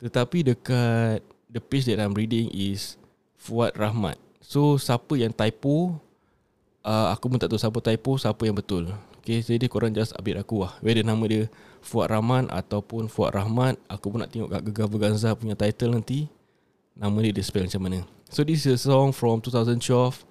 Tetapi 0.00 0.48
dekat 0.48 1.20
The 1.52 1.60
page 1.60 1.92
that 1.92 2.00
I'm 2.00 2.16
reading 2.16 2.48
is 2.56 2.96
Fuad 3.36 3.76
Rahmat 3.76 4.16
So 4.40 4.80
siapa 4.80 5.20
yang 5.20 5.36
typo 5.36 6.00
uh, 6.86 7.10
Aku 7.12 7.26
pun 7.26 7.42
tak 7.42 7.50
tahu 7.50 7.58
siapa 7.58 7.82
typo 7.82 8.14
Siapa 8.14 8.46
yang 8.46 8.54
betul. 8.54 8.94
Okay 9.20 9.42
jadi 9.42 9.66
korang 9.66 9.90
just 9.90 10.14
update 10.14 10.38
aku 10.38 10.62
lah. 10.62 10.78
Whether 10.78 11.02
nama 11.02 11.20
dia 11.26 11.50
Fuad 11.82 12.14
Rahman 12.14 12.46
Ataupun 12.48 13.10
Fuad 13.10 13.34
Rahmat 13.34 13.74
Aku 13.90 14.14
pun 14.14 14.22
nak 14.22 14.30
tengok 14.30 14.54
kat 14.54 14.60
Gegar 14.70 14.86
Berganza 14.86 15.34
punya 15.34 15.58
title 15.58 15.98
nanti. 15.98 16.30
Nama 16.94 17.12
dia 17.26 17.34
dia 17.34 17.44
spell 17.44 17.66
macam 17.66 17.82
mana. 17.82 17.98
So 18.30 18.46
this 18.46 18.64
is 18.64 18.78
a 18.78 18.80
song 18.80 19.12
from 19.12 19.42
2012 19.42 20.24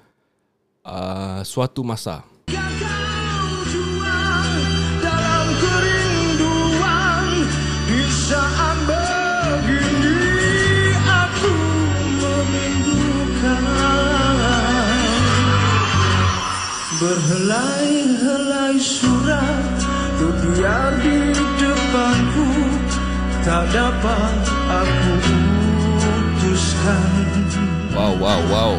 uh, 0.81 1.45
Suatu 1.45 1.85
Masa. 1.85 2.25
Dalam 2.49 3.04
berhelai-helai 17.35 18.79
surat 18.79 19.67
terbiar 20.15 20.95
di 21.03 21.35
depanku 21.59 22.47
tak 23.43 23.67
dapat 23.75 24.35
aku 24.71 25.13
putuskan. 25.99 27.11
Wow 27.91 28.15
wow 28.23 28.39
wow. 28.47 28.73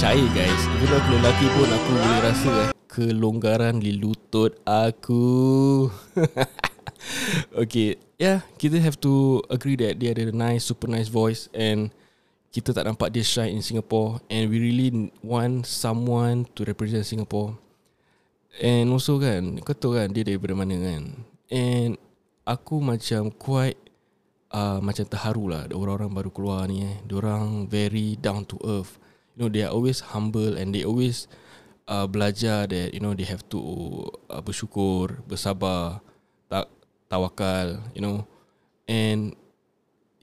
Cair 0.00 0.24
guys. 0.32 0.62
Though 0.80 0.96
aku 0.96 1.08
lelaki 1.12 1.46
pun 1.52 1.68
Aku 1.68 1.88
boleh 1.92 2.20
rasa 2.24 2.50
eh 2.64 2.68
Kelonggaran 2.88 3.84
di 3.84 4.00
lutut 4.00 4.56
aku. 4.64 5.84
Okay 7.64 8.00
Yeah 8.16 8.44
Kita 8.56 8.80
have 8.80 8.96
to 9.04 9.44
agree 9.52 9.76
that 9.80 10.00
Dia 10.00 10.12
ada 10.12 10.28
nice 10.32 10.68
Super 10.68 10.88
nice 10.88 11.08
voice 11.08 11.48
And 11.52 11.92
Kita 12.48 12.76
tak 12.76 12.84
nampak 12.84 13.12
dia 13.12 13.24
shine 13.24 13.56
in 13.56 13.64
Singapore 13.64 14.20
And 14.28 14.48
we 14.52 14.60
really 14.60 15.12
want 15.24 15.64
Someone 15.64 16.48
To 16.56 16.64
represent 16.64 17.04
Singapore 17.04 17.69
And 18.58 18.90
also 18.90 19.22
kan 19.22 19.62
Kau 19.62 19.76
tahu 19.76 19.94
kan 19.94 20.10
Dia 20.10 20.26
daripada 20.26 20.58
mana 20.58 20.74
kan. 20.74 21.14
And 21.52 21.94
Aku 22.42 22.82
macam 22.82 23.30
quite 23.30 23.78
uh, 24.50 24.82
Macam 24.82 25.06
terharu 25.06 25.46
lah. 25.46 25.70
Orang-orang 25.70 26.10
baru 26.10 26.30
keluar 26.34 26.66
ni 26.66 26.82
eh. 26.82 26.98
Diorang 27.06 27.70
very 27.70 28.18
down 28.18 28.42
to 28.50 28.58
earth. 28.66 28.98
You 29.38 29.46
know 29.46 29.48
they 29.52 29.62
are 29.62 29.70
always 29.70 30.02
humble 30.10 30.58
And 30.58 30.74
they 30.74 30.82
always 30.82 31.30
uh, 31.86 32.10
Belajar 32.10 32.66
that 32.66 32.90
You 32.90 32.98
know 32.98 33.14
they 33.14 33.28
have 33.30 33.46
to 33.54 33.58
uh, 34.26 34.42
Bersyukur 34.42 35.22
Bersabar 35.30 36.02
tak, 36.50 36.66
Tawakal 37.06 37.78
You 37.94 38.02
know. 38.02 38.26
And 38.90 39.38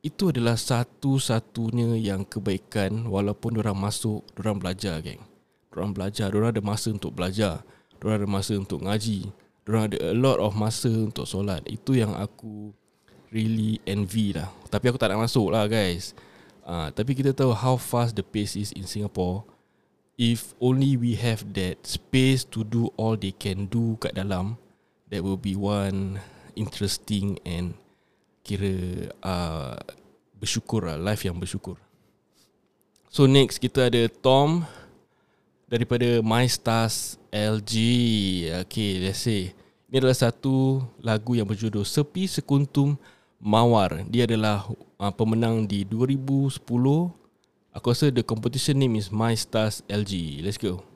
Itu 0.04 0.36
adalah 0.36 0.60
satu-satunya 0.60 1.96
Yang 1.96 2.38
kebaikan 2.38 3.08
Walaupun 3.08 3.56
orang 3.56 3.80
masuk 3.80 4.28
Orang 4.36 4.60
belajar 4.60 5.00
geng. 5.00 5.24
Orang 5.72 5.96
belajar 5.96 6.28
Orang 6.36 6.52
ada 6.52 6.60
masa 6.60 6.92
untuk 6.92 7.16
belajar 7.16 7.64
Orang 8.02 8.24
ada 8.24 8.28
masa 8.30 8.54
untuk 8.58 8.86
ngaji. 8.86 9.30
Orang 9.68 9.92
ada 9.92 9.98
a 10.00 10.16
lot 10.16 10.40
of 10.40 10.54
masa 10.54 10.90
Untuk 10.90 11.26
solat. 11.28 11.66
Itu 11.66 11.98
yang 11.98 12.14
aku 12.14 12.72
Really 13.28 13.84
envy 13.84 14.32
lah. 14.32 14.48
Tapi 14.72 14.88
aku 14.88 14.96
tak 14.96 15.12
nak 15.12 15.28
masuk 15.28 15.52
lah 15.52 15.68
guys. 15.68 16.16
Uh, 16.64 16.88
Tapi 16.96 17.12
kita 17.12 17.36
tahu 17.36 17.52
How 17.52 17.76
fast 17.76 18.16
the 18.16 18.24
pace 18.24 18.56
is 18.56 18.72
in 18.72 18.88
Singapore. 18.88 19.44
If 20.16 20.56
only 20.58 20.98
we 20.98 21.14
have 21.20 21.46
that 21.54 21.86
space 21.86 22.42
To 22.50 22.66
do 22.66 22.90
all 22.98 23.14
they 23.14 23.38
can 23.38 23.70
do 23.70 24.02
kat 24.02 24.18
dalam 24.18 24.58
That 25.14 25.22
will 25.22 25.38
be 25.38 25.54
one 25.54 26.24
Interesting 26.58 27.38
and 27.46 27.78
Kira 28.42 29.12
uh, 29.22 29.78
Bersyukur 30.38 30.90
lah 30.90 30.98
Life 30.98 31.28
yang 31.28 31.38
bersyukur. 31.38 31.78
So 33.08 33.26
next 33.26 33.58
kita 33.64 33.90
ada 33.90 34.06
Tom 34.10 34.68
Daripada 35.68 36.24
My 36.24 36.48
Stars 36.48 37.20
LG 37.28 37.76
Okay 38.64 39.04
let's 39.04 39.20
say 39.20 39.52
Ini 39.92 40.00
adalah 40.00 40.16
satu 40.16 40.80
lagu 41.04 41.36
yang 41.36 41.44
berjudul 41.44 41.84
Sepi 41.84 42.24
Sekuntum 42.24 42.96
Mawar. 43.44 44.08
Dia 44.08 44.24
adalah 44.24 44.64
uh, 44.96 45.12
pemenang 45.12 45.68
di 45.68 45.84
2010 45.84 46.64
Aku 47.76 47.86
rasa 47.92 48.08
the 48.08 48.24
competition 48.24 48.80
name 48.80 48.96
is 48.96 49.12
My 49.12 49.36
Stars 49.36 49.84
LG 49.92 50.40
Let's 50.40 50.56
go 50.56 50.88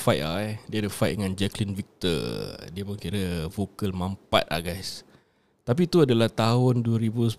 fight 0.00 0.24
lah 0.24 0.40
eh. 0.40 0.56
Dia 0.64 0.80
ada 0.80 0.90
fight 0.90 1.20
dengan 1.20 1.36
Jacqueline 1.36 1.76
Victor. 1.76 2.56
Dia 2.72 2.82
pun 2.88 2.96
kira 2.96 3.44
vokal 3.52 3.92
mampat 3.92 4.48
lah 4.48 4.64
guys. 4.64 5.04
Tapi 5.60 5.86
itu 5.86 6.02
adalah 6.02 6.26
tahun 6.26 6.82
2010 6.82 7.36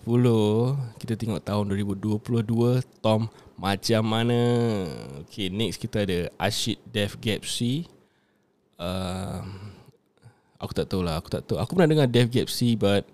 Kita 1.01 1.13
tengok 1.20 1.41
tahun 1.41 1.68
2022 1.74 2.80
Tom 3.03 3.27
macam 3.60 4.01
mana? 4.08 4.39
Okay 5.27 5.51
next 5.51 5.82
kita 5.82 6.06
ada 6.08 6.32
Ashid 6.39 6.80
Def 6.88 7.18
Gap 7.18 7.44
C. 7.44 7.89
Uh, 8.80 9.41
Aku 10.62 10.72
tak 10.72 10.88
tahu 10.88 11.01
lah 11.01 11.18
Aku 11.18 11.27
tak 11.27 11.44
tahu. 11.44 11.58
Aku 11.60 11.74
pernah 11.75 11.89
dengar 11.91 12.08
Def 12.08 12.30
Gap 12.30 12.48
C 12.48 12.77
But 12.77 13.10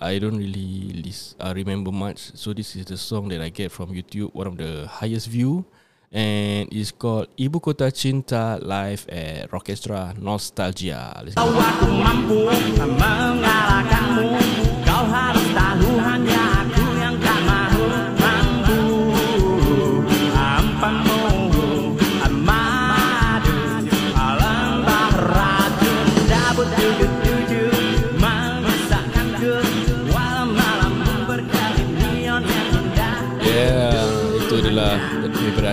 I 0.00 0.16
don't 0.16 0.38
really 0.38 0.98
list, 0.98 1.38
uh, 1.38 1.54
remember 1.54 1.94
much. 1.94 2.34
So 2.34 2.50
this 2.50 2.74
is 2.74 2.88
the 2.90 2.98
song 2.98 3.30
that 3.30 3.38
I 3.38 3.52
get 3.52 3.68
from 3.68 3.92
YouTube 3.92 4.32
One 4.32 4.48
of 4.48 4.56
the 4.56 4.88
highest 4.88 5.28
view 5.28 5.68
And 6.12 6.68
it's 6.70 6.90
called 6.92 7.28
Ibu 7.38 7.62
Kota 7.62 7.84
Cinta 7.90 8.60
Live 8.60 9.08
at 9.08 9.50
Rockestra 9.50 10.12
Nostalgia 10.18 11.22
Let's 11.24 11.34
go. 11.34 11.48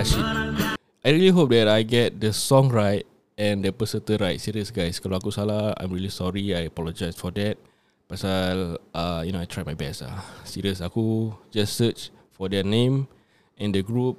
Rashid. 0.00 0.24
I 1.04 1.12
really 1.12 1.28
hope 1.28 1.52
that 1.52 1.68
I 1.68 1.84
get 1.84 2.16
the 2.16 2.32
song 2.32 2.72
right 2.72 3.04
and 3.36 3.60
the 3.60 3.68
peserta 3.68 4.16
right. 4.16 4.40
Serious 4.40 4.72
guys, 4.72 4.96
kalau 4.96 5.20
aku 5.20 5.28
salah, 5.28 5.76
I'm 5.76 5.92
really 5.92 6.08
sorry. 6.08 6.56
I 6.56 6.72
apologize 6.72 7.20
for 7.20 7.28
that. 7.36 7.60
Pasal, 8.08 8.80
uh, 8.96 9.20
you 9.20 9.36
know, 9.36 9.44
I 9.44 9.44
try 9.44 9.60
my 9.60 9.76
best 9.76 10.00
lah. 10.00 10.24
Serious, 10.48 10.80
aku 10.80 11.36
just 11.52 11.76
search 11.76 12.08
for 12.32 12.48
their 12.48 12.64
name 12.64 13.12
in 13.60 13.76
the 13.76 13.84
group 13.84 14.16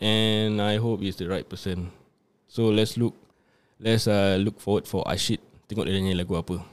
and 0.00 0.64
I 0.64 0.80
hope 0.80 1.04
it's 1.04 1.20
the 1.20 1.28
right 1.28 1.44
person. 1.44 1.92
So 2.48 2.72
let's 2.72 2.96
look, 2.96 3.12
let's 3.76 4.08
uh, 4.08 4.40
look 4.40 4.56
forward 4.56 4.88
for 4.88 5.04
Ashid. 5.04 5.44
Tengok 5.68 5.84
dia 5.84 6.00
nyanyi 6.00 6.16
lagu 6.16 6.40
apa. 6.40 6.64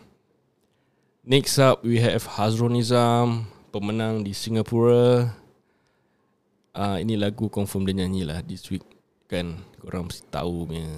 Next 1.28 1.60
up, 1.60 1.84
we 1.84 2.00
have 2.00 2.24
Hazrul 2.40 2.72
Nizam, 2.72 3.52
pemenang 3.76 4.24
di 4.24 4.32
Singapura. 4.32 5.44
Uh, 6.76 7.00
ini 7.00 7.16
lagu 7.16 7.48
confirm 7.48 7.88
dia 7.88 8.04
nyanyi 8.04 8.28
lah 8.28 8.44
this 8.44 8.68
week 8.68 8.84
kan 9.32 9.56
korang 9.80 10.12
mesti 10.12 10.28
tahu 10.28 10.68
punya. 10.68 10.92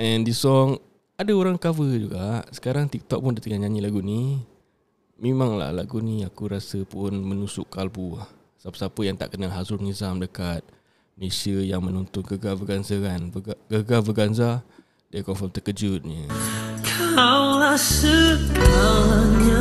And 0.00 0.24
this 0.24 0.40
song 0.40 0.80
ada 1.20 1.32
orang 1.36 1.60
cover 1.60 1.92
juga. 1.92 2.40
Sekarang 2.48 2.88
TikTok 2.88 3.20
pun 3.20 3.36
dia 3.36 3.44
tengah 3.44 3.68
nyanyi 3.68 3.84
lagu 3.84 4.00
ni. 4.00 4.40
Memanglah 5.20 5.76
lagu 5.76 6.00
ni 6.00 6.24
aku 6.24 6.48
rasa 6.48 6.84
pun 6.88 7.12
menusuk 7.12 7.68
kalbu 7.68 8.20
siapa-siapa 8.66 9.00
yang 9.06 9.14
tak 9.14 9.30
kenal 9.38 9.54
Hazrul 9.54 9.78
Nizam 9.78 10.18
dekat 10.18 10.66
Malaysia 11.14 11.54
yang 11.62 11.86
menonton 11.86 12.18
Gegar 12.26 12.58
Verganza 12.58 12.98
kan 12.98 13.30
Gegar 13.70 14.02
Verganza 14.02 14.66
dia 15.06 15.22
confirm 15.22 15.54
terkejut 15.54 16.02
ni 16.02 16.26
Kaulah 17.14 17.78
segalanya 17.78 19.55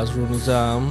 Hazrul 0.00 0.32
Nizam 0.32 0.88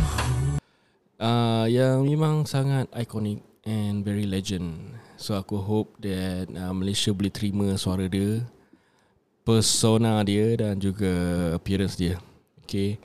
uh, 1.18 1.66
yang 1.66 2.06
memang 2.06 2.46
sangat 2.46 2.86
iconic 2.94 3.42
and 3.66 4.06
very 4.06 4.30
legend. 4.30 4.78
So 5.18 5.34
aku 5.34 5.58
hope 5.58 5.98
that 6.06 6.46
uh, 6.54 6.70
Malaysia 6.78 7.10
boleh 7.10 7.34
terima 7.34 7.74
suara 7.74 8.06
dia, 8.06 8.46
persona 9.42 10.22
dia 10.22 10.54
dan 10.62 10.78
juga 10.78 11.10
appearance 11.58 11.98
dia. 11.98 12.22
Okay. 12.62 13.02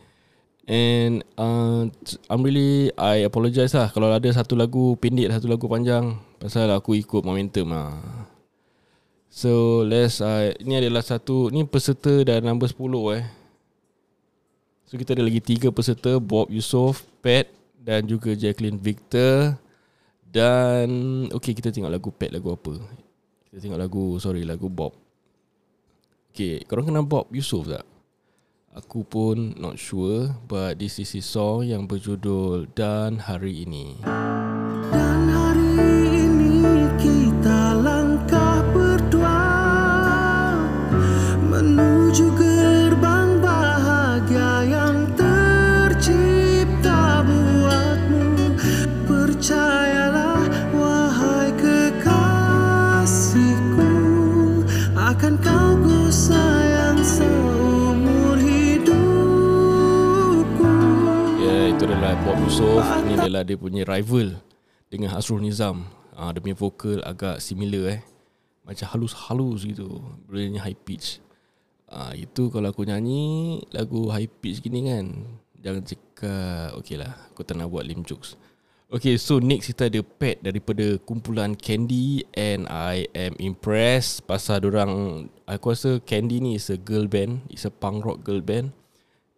And 0.69 1.25
uh, 1.41 1.89
I'm 2.29 2.45
really 2.45 2.93
I 3.01 3.25
apologize 3.25 3.73
lah 3.73 3.89
kalau 3.89 4.13
ada 4.13 4.29
satu 4.29 4.61
lagu 4.61 5.01
pendek 5.01 5.33
satu 5.33 5.49
lagu 5.49 5.65
panjang 5.73 6.21
pasal 6.37 6.69
aku 6.69 7.01
ikut 7.01 7.25
momentum 7.25 7.73
lah. 7.73 7.97
So 9.33 9.81
let's 9.89 10.21
uh, 10.21 10.53
Ini 10.61 10.85
adalah 10.85 11.01
satu 11.01 11.49
Ni 11.49 11.65
peserta 11.65 12.13
dah 12.29 12.45
nombor 12.45 12.69
10 12.69 13.17
eh 13.17 13.44
So 14.85 15.01
kita 15.01 15.17
ada 15.17 15.25
lagi 15.25 15.41
tiga 15.41 15.73
peserta. 15.73 16.21
Bob 16.21 16.53
Yusof 16.53 17.05
Pat 17.25 17.49
Dan 17.81 18.05
juga 18.09 18.37
Jacqueline 18.37 18.81
Victor. 18.81 19.57
Dan 20.29 20.89
Okay 21.33 21.55
kita 21.57 21.73
tengok 21.73 21.93
lagu 21.93 22.09
Pat 22.13 22.31
lagu 22.35 22.53
apa? 22.53 22.75
Kita 23.49 23.59
tengok 23.63 23.81
lagu 23.81 24.05
Sorry 24.21 24.43
lagu 24.45 24.69
Bob. 24.69 24.93
Okay 26.35 26.65
Korang 26.67 26.91
kenal 26.91 27.07
Bob 27.07 27.31
Yusof 27.33 27.71
tak? 27.71 27.87
Aku 28.75 29.07
pun 29.07 29.55
not 29.55 29.79
sure 29.79 30.35
But 30.51 30.83
this 30.83 30.99
is 30.99 31.15
his 31.15 31.25
song 31.31 31.71
yang 31.71 31.87
berjudul 31.87 32.75
Dan 32.75 33.23
Hari 33.23 33.63
Ini. 33.63 34.03
Dan 34.03 34.34
Adalah 62.15 62.31
Bob 62.31 62.47
Yusof. 62.47 62.87
Ini 63.03 63.13
adalah 63.19 63.43
dia 63.43 63.59
punya 63.59 63.83
rival 63.83 64.39
dengan 64.87 65.11
Hasrul 65.11 65.43
Nizam. 65.43 65.83
Ah, 66.15 66.31
dia 66.31 66.39
punya 66.39 66.55
vokal 66.55 67.03
agak 67.03 67.43
similar 67.43 67.91
eh. 67.91 68.01
Macam 68.63 68.87
halus-halus 68.87 69.67
gitu. 69.67 69.99
Nyanyi 70.31 70.63
high 70.63 70.79
pitch. 70.79 71.19
Ah, 71.91 72.15
itu 72.15 72.55
kalau 72.55 72.71
aku 72.71 72.87
nyanyi 72.87 73.59
lagu 73.75 74.15
high 74.15 74.31
pitch 74.31 74.63
gini 74.63 74.87
kan. 74.87 75.27
Jangan 75.59 75.83
cakap, 75.83 76.79
okay 76.79 77.03
lah. 77.03 77.19
Aku 77.35 77.43
tak 77.43 77.59
nak 77.59 77.75
buat 77.75 77.83
lame 77.83 78.07
jokes. 78.07 78.39
Okay, 78.95 79.19
so 79.19 79.43
next 79.43 79.75
kita 79.75 79.91
ada 79.91 79.99
Pat 80.07 80.39
daripada 80.39 80.95
kumpulan 81.03 81.59
Candy 81.59 82.23
and 82.39 82.71
I 82.71 83.11
am 83.11 83.35
impressed 83.43 84.23
pasal 84.23 84.63
orang 84.63 85.27
aku 85.51 85.75
rasa 85.75 85.99
Candy 85.99 86.39
ni 86.39 86.63
is 86.63 86.71
a 86.71 86.79
girl 86.79 87.11
band, 87.11 87.43
is 87.51 87.67
a 87.67 87.75
punk 87.75 88.07
rock 88.07 88.23
girl 88.23 88.39
band 88.39 88.71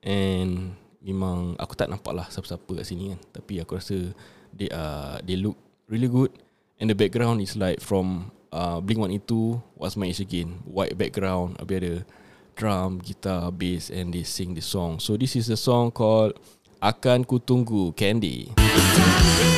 and 0.04 0.76
memang 1.06 1.54
aku 1.54 1.78
tak 1.78 1.86
nampak 1.86 2.10
lah 2.10 2.26
siapa-siapa 2.26 2.82
kat 2.82 2.86
sini 2.86 3.14
kan. 3.14 3.20
Tapi 3.38 3.62
aku 3.62 3.78
rasa 3.78 3.96
they 4.50 4.66
are 4.74 5.22
they 5.22 5.38
look 5.38 5.54
really 5.86 6.10
good. 6.10 6.34
And 6.82 6.90
the 6.90 6.98
background 6.98 7.40
is 7.40 7.54
like 7.54 7.80
from 7.80 8.34
uh, 8.52 8.82
Blink-182 8.82 9.32
What's 9.78 9.96
My 9.96 10.10
Age 10.10 10.20
Again. 10.20 10.60
White 10.66 10.98
background 10.98 11.56
habis 11.62 11.78
ada 11.80 11.94
drum, 12.58 12.98
guitar, 13.00 13.48
bass 13.54 13.88
and 13.88 14.10
they 14.10 14.26
sing 14.26 14.52
the 14.52 14.64
song. 14.64 14.98
So 14.98 15.14
this 15.14 15.38
is 15.38 15.46
the 15.46 15.56
song 15.56 15.94
called 15.94 16.34
Akan 16.82 17.24
Ku 17.24 17.38
Tunggu 17.40 17.94
Candy. 17.94 18.52
Eh 18.58 19.55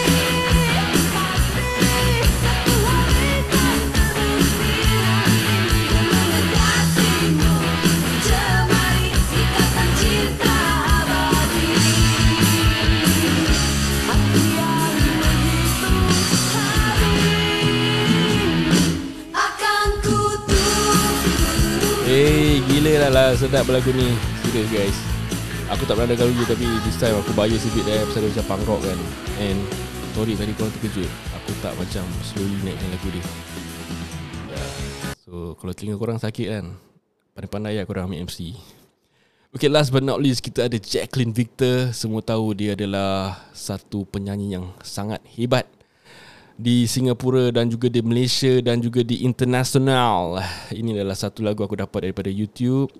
sedap 23.35 23.67
lagu 23.69 23.91
ni 23.93 24.15
Serius 24.47 24.71
guys 24.71 24.99
Aku 25.75 25.85
tak 25.85 26.01
pernah 26.01 26.15
dengar 26.15 26.31
dulu 26.31 26.45
tapi 26.49 26.65
this 26.87 26.97
time 26.97 27.19
aku 27.19 27.35
bias 27.37 27.67
bit 27.75 27.85
eh 27.85 28.01
Pasal 28.09 28.25
dia 28.25 28.31
macam 28.33 28.47
punk 28.49 28.63
rock 28.65 28.81
kan 28.87 28.99
And 29.43 29.59
sorry 30.17 30.33
tadi 30.39 30.55
korang 30.57 30.73
terkejut 30.79 31.11
Aku 31.43 31.51
tak 31.61 31.75
macam 31.77 32.05
slowly 32.25 32.57
naikkan 32.65 32.89
lagu 32.89 33.09
dia 33.13 33.25
yeah. 34.49 34.69
So 35.27 35.59
kalau 35.61 35.73
telinga 35.77 36.01
korang 36.01 36.23
sakit 36.23 36.47
kan 36.49 36.79
Pandai-pandai 37.37 37.77
lah 37.77 37.85
korang 37.85 38.09
ambil 38.09 38.25
MC 38.25 38.57
Okay 39.53 39.69
last 39.69 39.93
but 39.93 40.07
not 40.07 40.23
least 40.23 40.41
Kita 40.41 40.71
ada 40.71 40.79
Jacqueline 40.81 41.35
Victor 41.35 41.93
Semua 41.93 42.25
tahu 42.25 42.57
dia 42.57 42.73
adalah 42.73 43.51
Satu 43.53 44.09
penyanyi 44.09 44.57
yang 44.57 44.73
sangat 44.81 45.21
hebat 45.37 45.69
di 46.59 46.91
Singapura 46.91 47.55
dan 47.55 47.71
juga 47.71 47.87
di 47.87 48.03
Malaysia 48.03 48.51
dan 48.59 48.83
juga 48.83 49.07
di 49.07 49.23
international. 49.23 50.43
Ini 50.75 50.99
adalah 50.99 51.15
satu 51.15 51.47
lagu 51.47 51.63
aku 51.63 51.79
dapat 51.79 52.11
daripada 52.11 52.27
YouTube. 52.27 52.91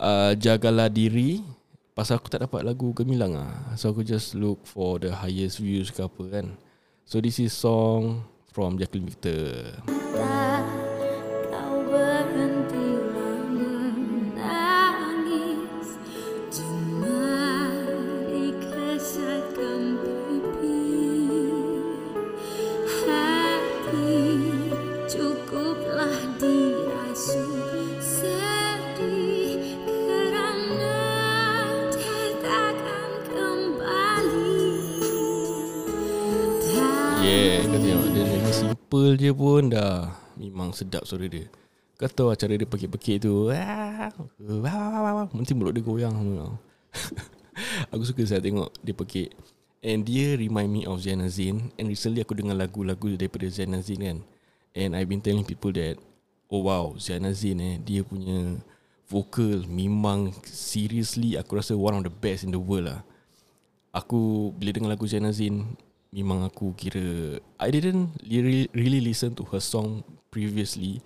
Uh, 0.00 0.32
Jagalah 0.32 0.88
diri. 0.88 1.44
Pasal 1.92 2.16
aku 2.16 2.32
tak 2.32 2.48
dapat 2.48 2.64
lagu 2.64 2.88
gemilang 2.96 3.36
ah. 3.36 3.76
So 3.76 3.92
aku 3.92 4.00
just 4.00 4.32
look 4.32 4.64
for 4.64 4.96
the 4.96 5.12
highest 5.12 5.60
views 5.60 5.92
ke 5.92 6.00
apa 6.00 6.40
kan. 6.40 6.56
So 7.04 7.20
this 7.20 7.36
is 7.36 7.52
song 7.52 8.24
from 8.48 8.80
Jacqueline 8.80 9.12
Victor. 9.12 9.76
Kau 9.84 10.79
simple 38.90 39.14
je 39.14 39.30
pun 39.30 39.70
dah. 39.70 40.10
Memang 40.34 40.74
sedap 40.74 41.06
suara 41.06 41.30
dia. 41.30 41.46
Kau 41.94 42.10
tahu 42.10 42.34
lah 42.34 42.34
cara 42.34 42.58
dia 42.58 42.66
pekik-pekik 42.66 43.22
tu. 43.22 43.46
Wah, 43.46 44.10
wah, 44.10 44.86
wah, 44.98 45.12
wah, 45.22 45.26
mulut 45.30 45.70
dia 45.78 45.84
goyang. 45.86 46.10
Aku 47.94 48.02
suka 48.02 48.26
saya 48.26 48.42
tengok 48.42 48.74
dia 48.82 48.90
pekik. 48.90 49.30
And 49.78 50.02
dia 50.02 50.34
remind 50.34 50.74
me 50.74 50.82
of 50.90 50.98
Zain. 51.06 51.22
Azin 51.22 51.70
And 51.78 51.86
recently 51.86 52.18
aku 52.20 52.34
dengar 52.34 52.58
lagu-lagu 52.58 53.14
daripada 53.14 53.46
Zain 53.46 53.78
Azin 53.78 54.02
kan. 54.02 54.18
And 54.74 54.98
I've 54.98 55.06
been 55.06 55.22
telling 55.22 55.46
people 55.46 55.70
that 55.78 56.02
Oh 56.50 56.66
wow 56.66 56.98
Zain 56.98 57.24
Azin 57.24 57.62
eh 57.62 57.74
Dia 57.80 58.04
punya 58.04 58.60
Vocal 59.08 59.64
Memang 59.70 60.36
Seriously 60.44 61.38
Aku 61.40 61.56
rasa 61.56 61.72
one 61.78 61.96
of 61.96 62.04
the 62.04 62.12
best 62.12 62.44
in 62.44 62.52
the 62.52 62.60
world 62.60 62.92
lah. 62.92 63.00
Aku 63.94 64.52
Bila 64.52 64.74
dengar 64.74 64.92
lagu 64.92 65.08
Zain 65.08 65.24
Azin 65.24 65.78
Memang 66.10 66.42
aku 66.42 66.74
kira 66.74 67.38
I 67.58 67.68
didn't 67.70 68.10
really, 68.26 69.00
listen 69.00 69.34
to 69.38 69.46
her 69.54 69.62
song 69.62 70.02
Previously. 70.30 71.02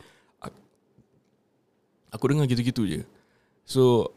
Aku, 2.12 2.24
dengar 2.28 2.48
gitu-gitu 2.48 2.88
je. 2.88 3.00
So 3.64 4.12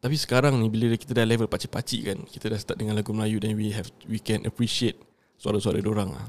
Tapi 0.00 0.16
sekarang 0.16 0.56
ni 0.60 0.68
Bila 0.72 0.96
kita 0.96 1.12
dah 1.12 1.28
level 1.28 1.48
pacik-pacik 1.48 2.00
kan 2.08 2.18
Kita 2.28 2.52
dah 2.52 2.60
start 2.60 2.80
dengan 2.80 2.96
lagu 2.96 3.12
Melayu 3.16 3.40
Then 3.40 3.56
we 3.56 3.72
have 3.72 3.88
We 4.04 4.20
can 4.20 4.44
appreciate 4.44 5.00
Suara-suara 5.40 5.80
orang 5.80 6.12
lah. 6.12 6.28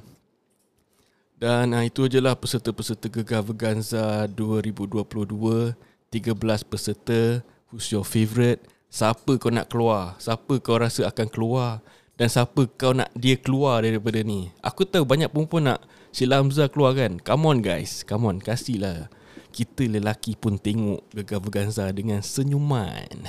Dan 1.36 1.76
uh, 1.76 1.84
itu 1.84 2.08
je 2.08 2.24
lah 2.24 2.38
peserta-peserta 2.38 3.12
Gegar 3.12 3.44
Veganza 3.44 4.24
2022 4.30 5.76
13 6.08 6.64
peserta. 6.64 7.44
Who's 7.74 7.92
your 7.92 8.08
favourite? 8.08 8.64
Siapa 8.88 9.36
kau 9.36 9.52
nak 9.52 9.68
keluar? 9.68 10.16
Siapa 10.22 10.64
kau 10.64 10.80
rasa 10.80 11.12
akan 11.12 11.28
keluar 11.28 11.84
Dan 12.22 12.30
siapa 12.30 12.70
kau 12.78 12.94
nak 12.94 13.10
dia 13.18 13.34
keluar 13.34 13.82
daripada 13.82 14.22
ni 14.22 14.54
Aku 14.62 14.86
tahu 14.86 15.02
banyak 15.02 15.34
perempuan 15.34 15.74
nak 15.74 15.82
Sheila 16.14 16.38
Hamzah 16.38 16.70
keluar 16.70 16.94
kan 16.94 17.18
Come 17.18 17.50
on 17.50 17.66
guys 17.66 18.06
Come 18.06 18.30
on 18.30 18.38
kasihlah 18.38 19.10
Kita 19.50 19.90
lelaki 19.90 20.38
pun 20.38 20.62
tengok 20.62 21.02
Gegar 21.18 21.42
Veganza 21.42 21.90
dengan 21.90 22.22
senyuman 22.22 23.26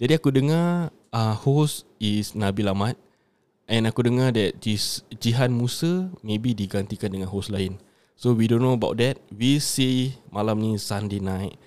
Jadi 0.00 0.16
aku 0.16 0.32
dengar 0.32 0.96
uh, 1.12 1.36
Host 1.36 1.84
is 2.00 2.32
Nabil 2.32 2.64
Ahmad 2.72 2.96
And 3.66 3.84
aku 3.90 4.06
dengar 4.06 4.30
that 4.32 4.62
Jis, 4.62 5.02
Jihan 5.18 5.50
Musa 5.50 6.06
maybe 6.22 6.54
digantikan 6.54 7.10
dengan 7.10 7.26
host 7.26 7.50
lain. 7.50 7.82
So 8.14 8.30
we 8.30 8.46
don't 8.46 8.62
know 8.62 8.78
about 8.78 9.02
that. 9.02 9.18
We 9.34 9.58
see 9.58 10.14
malam 10.30 10.62
ni 10.62 10.78
Sunday 10.78 11.18
night. 11.18 11.58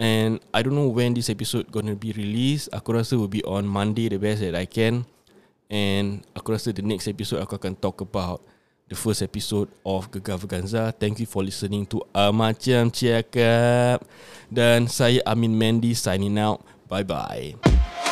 And 0.00 0.40
I 0.56 0.64
don't 0.64 0.72
know 0.72 0.88
when 0.88 1.12
this 1.12 1.28
episode 1.28 1.68
gonna 1.68 1.92
be 1.92 2.16
released. 2.16 2.72
Aku 2.72 2.96
rasa 2.96 3.20
will 3.20 3.28
be 3.28 3.44
on 3.44 3.68
Monday 3.68 4.08
the 4.08 4.16
best 4.16 4.40
that 4.40 4.56
I 4.56 4.64
can. 4.64 5.04
And 5.72 6.20
aku 6.36 6.52
rasa 6.52 6.68
the 6.68 6.84
next 6.84 7.08
episode 7.08 7.40
aku 7.40 7.56
akan 7.56 7.72
talk 7.80 8.04
about 8.04 8.44
the 8.92 8.96
first 8.98 9.24
episode 9.24 9.72
of 9.88 10.12
Gegar 10.12 10.36
Veganza. 10.36 10.92
Thank 10.92 11.24
you 11.24 11.28
for 11.28 11.40
listening 11.40 11.88
to 11.88 12.04
A 12.12 12.28
Macam 12.28 12.92
Cakap. 12.92 14.04
Dan 14.52 14.84
saya 14.84 15.24
Amin 15.24 15.56
Mandy 15.56 15.96
signing 15.96 16.36
out. 16.36 16.60
Bye-bye. 16.92 18.11